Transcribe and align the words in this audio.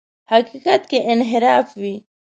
حقیقت 0.33 0.81
کې 0.89 0.99
انحراف 1.11 1.67
وي. 1.81 1.95